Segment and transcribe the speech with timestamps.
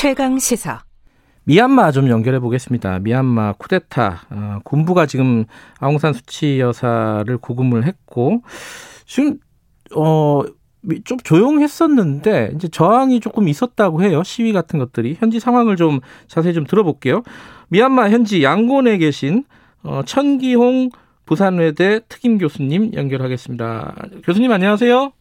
[0.00, 0.78] 최강 시사.
[1.44, 3.00] 미얀마 좀 연결해 보겠습니다.
[3.00, 5.44] 미얀마 쿠데타 어, 군부가 지금
[5.78, 8.40] 아웅산 수치 여사를 구금을 했고
[9.04, 9.36] 지금
[9.94, 10.40] 어.
[11.04, 16.64] 좀 조용했었는데 이제 저항이 조금 있었다고 해요 시위 같은 것들이 현지 상황을 좀 자세히 좀
[16.64, 17.22] 들어볼게요
[17.68, 19.44] 미얀마 현지 양곤에 계신
[19.84, 20.88] 어, 천기홍
[21.26, 23.94] 부산외대 특임 교수님 연결하겠습니다
[24.24, 25.12] 교수님 안녕하세요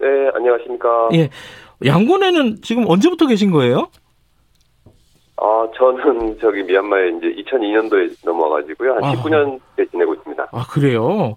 [0.00, 1.30] 네 안녕하십니까 예
[1.84, 3.88] 양곤에는 지금 언제부터 계신 거예요?
[5.36, 8.94] 아, 저는 저기 미얀마에 이제 2002년도에 넘어가지고요.
[8.94, 9.12] 한 아.
[9.12, 10.48] 19년째 지내고 있습니다.
[10.52, 11.34] 아, 그래요?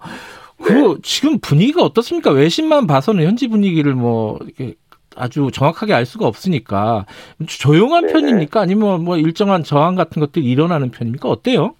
[0.59, 0.65] 네.
[0.65, 2.31] 그, 지금 분위기가 어떻습니까?
[2.31, 4.75] 외신만 봐서는 현지 분위기를 뭐, 이렇게
[5.15, 7.05] 아주 정확하게 알 수가 없으니까.
[7.47, 8.13] 조용한 네네.
[8.13, 8.59] 편입니까?
[8.61, 11.29] 아니면 뭐 일정한 저항 같은 것들이 일어나는 편입니까?
[11.29, 11.73] 어때요?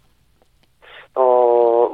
[1.15, 1.21] 어,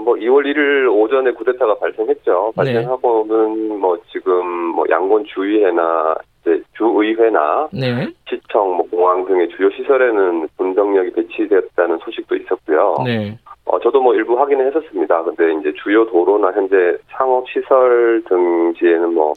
[0.03, 2.53] 뭐 2월 1일 오전에 구데타가 발생했죠.
[2.55, 2.55] 네.
[2.55, 3.75] 발생하고는 네.
[3.75, 8.07] 뭐 지금 뭐 양곤 주위회나 이제 주의회나 네.
[8.27, 12.95] 시청, 뭐 공항 등의 주요 시설에는 군정력이 배치되었다는 소식도 있었고요.
[13.05, 13.37] 네.
[13.65, 15.23] 어, 저도 뭐 일부 확인을 했었습니다.
[15.23, 19.33] 근데 이제 주요 도로나 현재 상업 시설 등지에는 뭐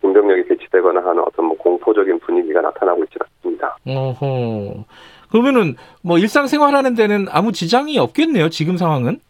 [0.00, 3.76] 군병력이 배치되거나 하는 어떤 뭐 공포적인 분위기가 나타나고 있지 않습니다.
[3.86, 4.84] 어허.
[5.30, 8.48] 그러면은 뭐 일상생활하는 데는 아무 지장이 없겠네요.
[8.48, 9.20] 지금 상황은?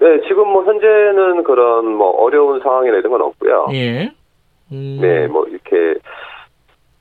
[0.00, 3.68] 네, 지금 뭐 현재는 그런 뭐 어려운 상황이나 이런 건 없고요.
[3.72, 4.10] 예.
[4.72, 4.98] 음.
[5.00, 5.98] 네, 뭐 이렇게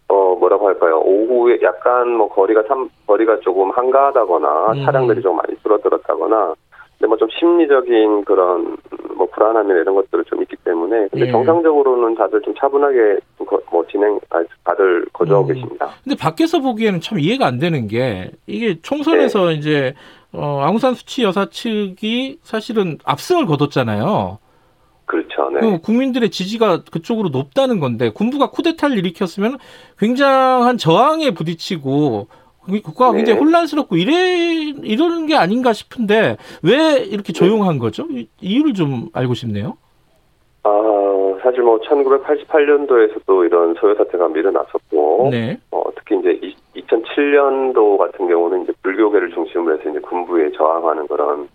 [0.08, 1.00] 어 뭐라고 할까요?
[1.06, 4.86] 오후에 약간 뭐 거리가 삼 거리가 조금 한가하다거나 음.
[4.86, 6.53] 차량들이 좀 많이 줄어들었다거나
[6.98, 8.76] 근데 뭐 좀 심리적인 그런
[9.16, 11.31] 뭐 불안함이나 이런 것들을 좀 있기 때문에 근데 예.
[11.31, 13.20] 정상적으로는 다들 좀 차분하게
[13.72, 15.54] 뭐 진행 아, 다들 거주하고 음.
[15.54, 15.89] 계십니다.
[16.04, 19.54] 근데 밖에서 보기에는 참 이해가 안 되는 게 이게 총선에서 네.
[19.54, 19.94] 이제
[20.33, 24.39] 어 아웅산 수치 여사 측이 사실은 압승을 거뒀잖아요.
[25.10, 25.50] 그렇죠.
[25.50, 25.80] 네.
[25.80, 29.58] 국민들의 지지가 그쪽으로 높다는 건데 군부가 쿠데타를 일으켰으면
[29.98, 32.28] 굉장한 저항에 부딪히고
[32.83, 33.17] 국가가 네.
[33.17, 38.06] 굉장히 혼란스럽고 이래 이러는 게 아닌가 싶은데 왜 이렇게 조용한 거죠?
[38.39, 39.78] 이유를 좀 알고 싶네요.
[40.61, 40.70] 아
[41.42, 45.58] 사실 뭐 1988년도에서도 이런 소요 사태가 일어났었고, 네.
[45.72, 51.48] 어, 특히 이제 2007년도 같은 경우는 이제 불교계를 중심으로 해서 이제 군부에 저항하는 그런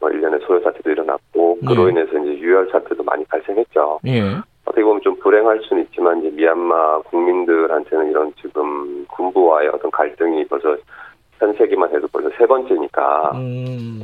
[0.00, 1.90] 뭐 일련의 소요 사태도 일어났고 그로 네.
[1.90, 4.00] 인해서 이제 유혈 사태도 많이 발생했죠.
[4.06, 4.36] 예.
[4.64, 10.76] 어떻게 보면 좀 불행할 수는 있지만 이제 미얀마 국민들한테는 이런 지금 군부와의 어떤 갈등이 벌써
[11.38, 14.02] 현 세기만 해도 벌써 세 번째니까 음.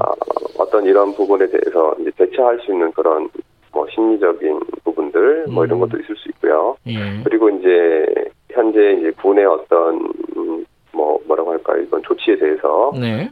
[0.59, 3.29] 어, 떤 이런 부분에 대해서 이제 대처할 수 있는 그런
[3.73, 5.81] 뭐 심리적인 부분들 뭐 이런 음.
[5.81, 6.77] 것도 있을 수 있고요.
[6.87, 7.23] 예.
[7.25, 8.07] 그리고 이제
[8.51, 10.13] 현재 이제 군의 어떤
[10.93, 13.31] 뭐 뭐라고 할까요 이번 조치에 대해서 네.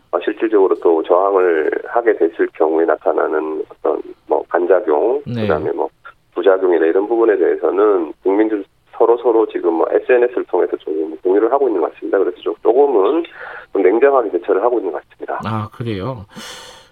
[1.13, 5.43] 저항을 하게 됐을 경우에 나타나는 어떤 뭐 반작용 네.
[5.43, 5.89] 그다음에 뭐
[6.35, 8.65] 부작용이나 이런 부분에 대해서는 국민들
[8.97, 12.19] 서로 서로 지금 뭐 SNS를 통해서 좀 공유를 하고 있는 것 같습니다.
[12.19, 13.25] 그래서 좀 조금은
[13.73, 15.41] 좀 냉정하게 대처를 하고 있는 것 같습니다.
[15.45, 16.25] 아 그래요.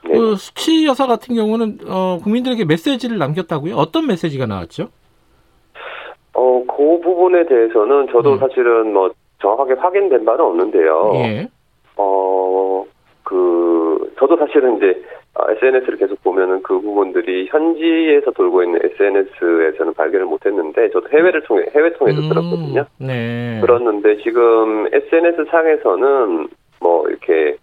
[0.05, 0.19] 네.
[0.19, 3.75] 그 수치 여사 같은 경우는 어, 국민들에게 메시지를 남겼다고요?
[3.75, 4.89] 어떤 메시지가 나왔죠?
[6.35, 8.39] 어, 그 부분에 대해서는 저도 음.
[8.39, 9.11] 사실은 뭐
[9.41, 11.13] 정확하게 확인된 바는 없는데요.
[11.15, 11.49] 예.
[11.97, 12.90] 어, 그,
[14.21, 15.03] 저도 사실은 이제
[15.63, 21.65] SNS를 아, 계속 보면은 그 부분들이 현지에서 돌고 있는 SNS에서는 발견을 못했는데 저도 해외를 통해
[21.75, 22.85] 해외 통해서 음, 들었거든요.
[22.99, 23.61] 네.
[23.63, 26.49] 들었는데 지금 SNS 상에서는
[26.81, 27.57] 뭐 이렇게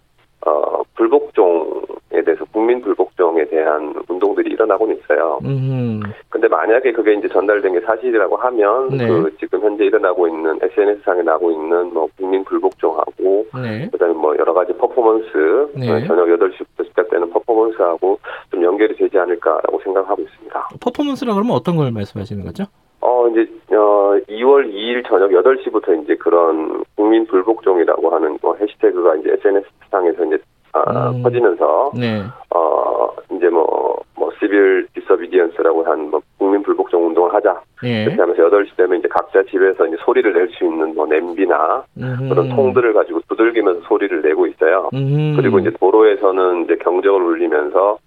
[0.46, 5.38] 어 불복종에 대해서 국민 불복종에 대한 운동들이 일어나고는 있어요.
[5.44, 6.02] 음.
[6.28, 9.06] 근데 만약에 그게 이제 전달된 게 사실이라고 하면 네.
[9.08, 13.88] 그 지금 현재 일어나고 있는 SNS 상에 나고 있는 뭐 국민 불복종하고 네.
[13.90, 15.90] 그다음에 뭐 여러 가지 퍼포먼스 네.
[15.90, 18.18] 어, 저녁 8시부터 시작되는 퍼포먼스하고
[18.50, 20.68] 좀 연결이 되지 않을까라고 생각하고 있습니다.
[20.80, 22.64] 퍼포먼스라 그러면 어떤 걸 말씀하시는 거죠?
[23.00, 29.32] 어 이제 어 2월 2일 저녁 8시부터 이제 그런 국민 불복종이라고 하는 뭐 해시태그가 이제
[29.34, 30.38] SNS 상에서 이제
[30.72, 31.22] 아, 음.
[31.22, 32.22] 퍼지면서 네.
[32.54, 37.60] 어 이제 뭐뭐 뭐 civil disobedience라고 한 뭐 국민 불복종 운동을 하자.
[37.84, 38.04] 예.
[38.04, 42.28] 그렇게 하면서 8시 되면 이제 각자 집에서 이제 소리를 낼 수 있는 뭐 냄비나 음흠.
[42.28, 44.88] 그런 통들을 가지고 두들기면서 소리를 내고 있어요.
[44.94, 45.36] 음흠.
[45.36, 47.98] 그리고 이제 도로에서는 이제 경적을 울리면서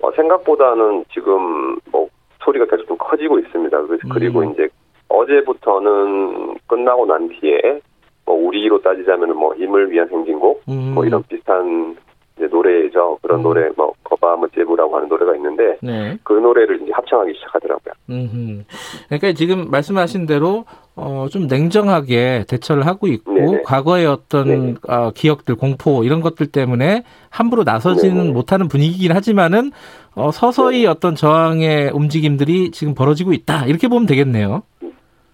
[0.00, 2.07] 어, 생각보다는 지금 뭐
[2.48, 3.82] 소리가 계속 좀 커지고 있습니다.
[3.82, 4.08] 그래서 음.
[4.08, 4.68] 그리고 이제
[5.08, 7.80] 어제부터는 끝나고 난 뒤에
[8.24, 10.92] 뭐 우리로 따지자면은 뭐 힘을 위한 행진곡 음.
[10.94, 11.96] 뭐 이런 비슷한
[12.36, 13.18] 이제 노래죠.
[13.22, 13.42] 그런 음.
[13.42, 16.16] 노래 뭐 거바무 제부라고 하는 노래가 있는데 네.
[16.22, 17.94] 그 노래를 이제 합창하기 시작하더라고요.
[18.10, 18.64] 음.
[19.06, 20.64] 그러니까 지금 말씀하신 대로
[21.00, 23.62] 어, 좀 냉정하게 대처를 하고 있고 네네.
[23.64, 28.32] 과거의 어떤 어, 기억들 공포 이런 것들 때문에 함부로 나서지는 네네.
[28.32, 29.70] 못하는 분위기긴 하지만은
[30.16, 30.86] 어, 서서히.
[30.88, 34.62] 어떤 저항의 움직임들이 지금 벌어지고 있다 이렇게 보면 되겠네요.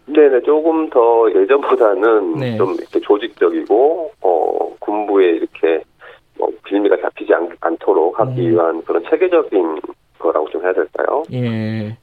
[0.06, 2.56] 네네 조금 더 예전보다는 네.
[2.56, 5.82] 좀 이렇게 조직적이고 어 군부에 이렇게
[6.38, 8.50] 뭐 빌미가 잡히지 않, 않도록 하기 음.
[8.50, 9.80] 위한 그런 체계적인
[10.24, 11.22] 거라고 좀 해야 될까요?
[11.32, 11.96] 예.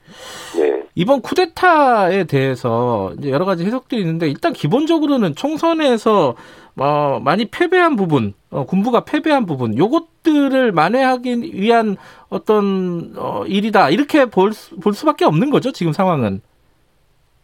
[0.55, 0.83] 네.
[0.95, 6.35] 이번 쿠데타에 대해서 여러 가지 해석들이 있는데 일단 기본적으로는 총선에서
[6.79, 11.97] 어, 많이 패배한 부분, 어, 군부가 패배한 부분, 요것들을 만회하기 위한
[12.29, 14.51] 어떤 어, 일이다 이렇게 볼,
[14.81, 16.41] 볼 수밖에 없는 거죠 지금 상황은.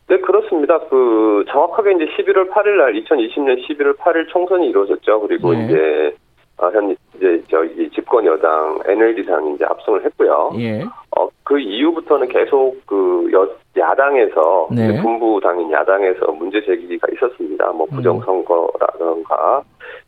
[0.09, 0.79] 네, 그렇습니다.
[0.89, 5.19] 그 정확하게 이제 11월 8일 날 2020년 11월 8일 총선이 이루어졌죠.
[5.19, 5.65] 그리고 네.
[5.65, 6.15] 이제
[6.57, 10.51] 아, 현 이제 저기 집권 여당 NLD당이 이제 압승을 했고요.
[10.57, 10.83] 예.
[11.15, 14.99] 어, 그 이후부터는 계속 그 여, 야당에서 네.
[15.01, 17.71] 군부 당인 야당에서 문제 제기가 있었습니다.
[17.73, 17.95] 뭐 음.
[17.95, 19.63] 부정 선거라든가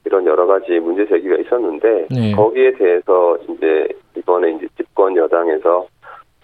[0.05, 2.31] 이런 여러 가지 문제 제기가 있었는데 네.
[2.33, 3.87] 거기에 대해서 이제
[4.17, 5.85] 이번에 이제 집권 여당에서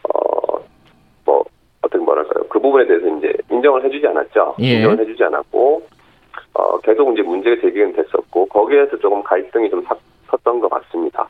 [0.04, 1.44] 어뭐
[1.81, 4.56] 어떻게 뭐랄까요 그 부분에 대해서 이제 인정을 해주지 않았죠.
[4.62, 4.75] 예.
[4.75, 5.81] 인정을 해주지 않았고
[6.56, 9.84] 어 계속 이제 문제가 제기는 됐었고 거기에서 조금 갈등이 좀
[10.31, 11.28] 섰던 것 같습니다.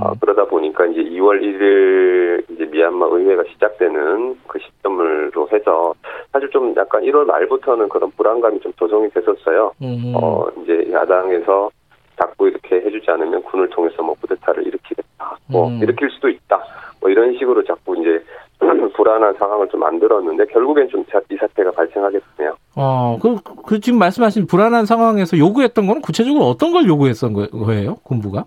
[0.00, 5.94] 어, 그러다 보니까 이제 2월 1일 이제 미얀마 의회가 시작되는 그 시점으로 해서
[6.32, 9.72] 사실 좀 약간 1월 말부터는 그런 불안감이 좀 조성이 됐었어요.
[9.80, 10.12] 음흠.
[10.16, 11.70] 어 이제 야당에서
[12.18, 15.80] 자꾸 이렇게 해주지 않으면 군을 통해서 뭐 쿠데타를 일으키겠다, 뭐 음.
[15.82, 16.62] 일으킬 수도 있다,
[17.00, 18.22] 뭐 이런 식으로 자꾸 이제
[18.96, 22.55] 불안한 상황을 좀 만들었는데 결국엔 좀 이 사태가 발생하게 됐네요.
[22.76, 28.44] 어, 그, 그 지금 말씀하신 불안한 상황에서 요구했던 거는 구체적으로 어떤 걸 요구했던 거예요, 군부가?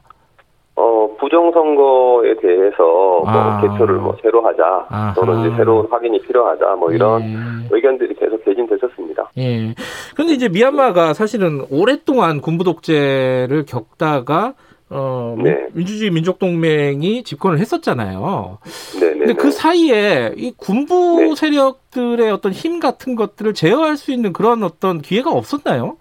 [0.76, 3.60] 어, 부정선거에 대해서 뭐 아.
[3.62, 5.14] 뭐 개표를 뭐 새로 하자 아하.
[5.16, 7.36] 또는 이제 새로운 확인이 필요하다 뭐 이런 예.
[7.72, 9.32] 의견들이 계속 개진됐었습니다.
[9.40, 9.74] 예.
[10.14, 14.54] 그런데 이제 미얀마가 사실은 오랫동안 군부 독재를 겪다가
[14.92, 15.68] 어, 네.
[15.74, 18.58] 민주주의 민족동맹이 집권을 했었잖아요.
[19.00, 19.20] 네, 네.
[19.20, 19.52] 근데 그 네.
[19.52, 21.36] 사이에 이 군부 네.
[21.36, 25.98] 세력들의 어떤 힘 같은 것들을 제어할 수 있는 그런 어떤 기회가 없었나요?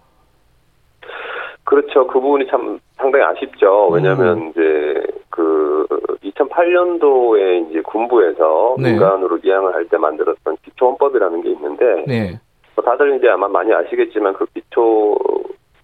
[1.64, 2.06] 그렇죠.
[2.06, 3.88] 그 부분이 참 상당히 아쉽죠.
[3.88, 4.48] 왜냐하면 음.
[4.50, 4.94] 이제
[5.28, 5.86] 그
[6.24, 8.92] 2008년도에 이제 군부에서 네.
[8.92, 12.40] 민간으로 이양을 할 때 만들었던 기초헌법이라는 게 있는데 네.
[12.74, 15.18] 뭐 다들 이제 아마 많이 아시겠지만 그 기초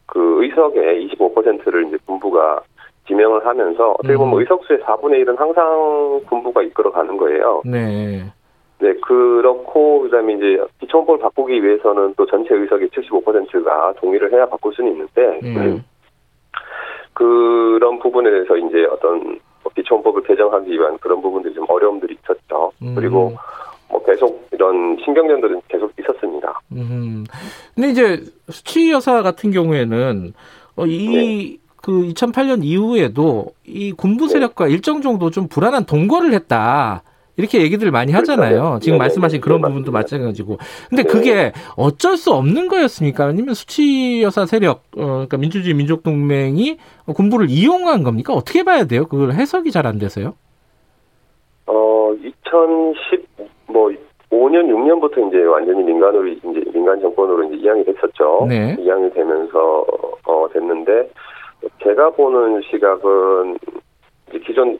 [0.06, 2.62] 그 의석의 25%를 이제 군부가
[3.06, 4.40] 지명을 하면서 어떻게 보면 음.
[4.40, 7.62] 의석수의 4분의 1은 항상 군부가 이끌어가는 거예요.
[7.64, 8.24] 네.
[8.80, 14.92] 네, 그렇고 그다음에 이제 기초헌법을 바꾸기 위해서는 또 전체 의석의 75%가 동의를 해야 바꿀 수는
[14.92, 15.84] 있는데 음.
[17.12, 22.72] 그런 부분에 대해서 이제 어떤 뭐 기초헌법을 개정하기 위한 그런 부분들이 좀 어려움들이 있었죠.
[22.82, 22.94] 음.
[22.94, 23.32] 그리고
[23.88, 26.60] 뭐 계속 이런 신경전들은 계속 있었습니다.
[26.72, 27.24] 음.
[27.74, 28.16] 근데 이제
[28.50, 30.32] 수치 여사 같은 경우에는
[30.76, 31.63] 어, 이 네.
[31.84, 37.02] 그 2008년 이후에도 이 군부 세력과 일정 정도 좀 불안한 동거를 했다.
[37.36, 38.10] 이렇게 얘기들 많이.
[38.12, 38.56] 하잖아요.
[38.56, 38.78] 그렇죠.
[38.78, 38.98] 지금 네네.
[39.04, 40.56] 말씀하신 그런 네, 부분도 마찬가지고.
[40.88, 41.08] 근데 네.
[41.08, 43.26] 그게 어쩔 수 없는 거였습니까?
[43.26, 46.78] 아니면 수치 여사 세력, 어, 그러니까 민주주의 민족 동맹이
[47.14, 48.32] 군부를 이용한 겁니까?
[48.32, 49.06] 어떻게 봐야 돼요?
[49.06, 50.34] 그걸 해석이 잘안 돼서요.
[51.66, 53.26] 어, 2010,
[53.66, 53.90] 뭐,
[54.30, 58.46] 5년, 6년부터 이제 완전히 민간으로, 이제 민간 정권으로 이제 이양이 됐었죠.
[58.48, 58.74] 네.
[58.80, 59.84] 이양이 되면서,
[60.24, 61.10] 어, 됐는데,
[61.82, 63.58] 제가 보는 시각은
[64.44, 64.78] 기존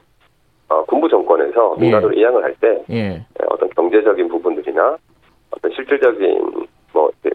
[0.69, 2.21] 어, 군부 정권에서 민간으로 예.
[2.21, 2.97] 이양을 할때 예.
[2.97, 3.27] 예.
[3.51, 4.97] 어떤 경제적인 부분들이나
[5.51, 7.31] 어떤 실질적인 뭐그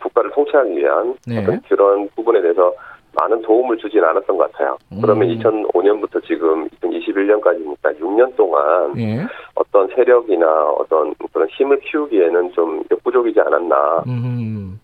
[0.00, 1.42] 국가를 통치하기 위한 네.
[1.42, 2.72] 어떤 그런 부분에 대해서
[3.16, 4.76] 많은 도움을 주진 않았던 것 같아요.
[4.92, 5.00] 음.
[5.00, 9.26] 그러면 2005년부터 지금 2021년까지니까 6년 동안 예.
[9.54, 14.04] 어떤 세력이나 어떤 그런 힘을 키우기에는 좀 역부족이지 않았나.
[14.06, 14.80] 음.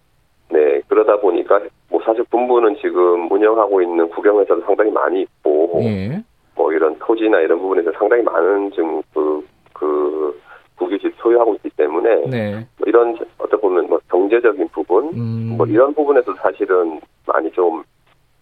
[0.50, 6.22] 네, 그러다 보니까 뭐 사실 군부는 지금 운영하고 있는 국영에서도 상당히 많이 있고 예.
[6.54, 10.40] 뭐 이런 토지나 이런 부분에서 상당히 많은 지금 그, 그
[10.76, 12.66] 국유지 소유하고 있기 때문에 네.
[12.78, 15.54] 뭐 이런 어떻게 보면 뭐 경제적인 부분 음.
[15.56, 17.82] 뭐 이런 부분에서 사실은 많이 좀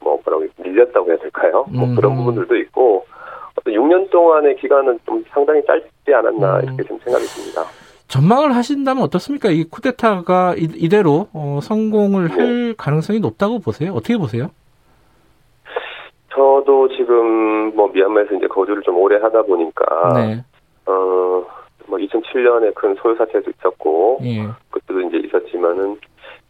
[0.00, 1.64] 뭐 뭐라고 밀렸다고 해야 될까요?
[1.68, 1.94] 뭐 음.
[1.94, 3.04] 그런 부분들도 있고
[3.56, 6.64] 어떤 6년 동안의 기간은 좀 상당히 짧지 않았나 음.
[6.64, 7.62] 이렇게 좀 생각이 듭니다.
[8.08, 9.50] 전망을 하신다면 어떻습니까?
[9.50, 12.34] 이 쿠데타가 이 대로 어, 성공을 네.
[12.34, 13.92] 할 가능성이 높다고 보세요?
[13.92, 14.50] 어떻게 보세요?
[16.34, 20.44] 저도 지금 뭐 미얀마에서 이제 거주를 좀 오래 하다 보니까 네.
[20.86, 21.44] 어뭐
[21.90, 24.46] 2007년에 큰 소요 사태도 있었고 예.
[24.70, 25.98] 그때도 이제 있었지만은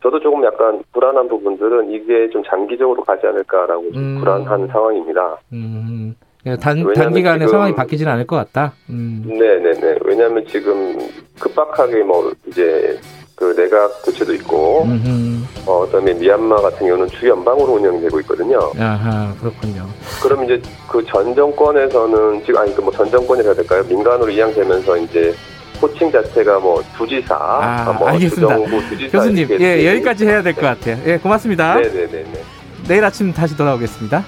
[0.03, 4.19] 저도 조금 약간 불안한 부분들은 이게 좀 장기적으로 가지 않을까라고 좀 음.
[4.21, 5.39] 불안한 상황입니다.
[5.53, 6.15] 음.
[6.47, 8.73] 예, 단, 단기간에 지금, 상황이 바뀌지는 않을 것 같다.
[8.91, 9.23] 음.
[9.27, 9.99] 네네네.
[10.05, 10.97] 왜냐하면 지금
[11.39, 12.99] 급박하게 뭐 이제
[13.35, 14.87] 그 내각 교체도 있고,
[15.67, 18.59] 어, 그다음에 미얀마 같은 경우는 주연방으로 운영되고 있거든요.
[18.79, 19.87] 아하 그렇군요.
[20.23, 23.85] 그럼 이제 그 전 정권에서는 지금 아니 그 뭐 전 정권이라 해야 될까요?
[23.89, 25.33] 민간으로 이양되면서 이제
[25.81, 28.57] 호칭 자체가 뭐 주지사, 아, 뭐 알겠습니다.
[28.89, 30.97] 주지사 교수님, 예, 여기까지 해야 될 것 같아요.
[31.07, 31.77] 예, 고맙습니다.
[31.77, 32.25] 네네네.
[32.89, 34.25] 내일 아침 다시 돌아오겠습니다.